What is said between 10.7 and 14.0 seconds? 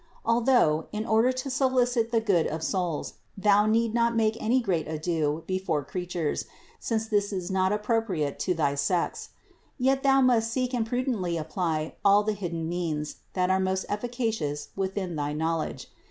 and prudently apply all the hidden means, that are most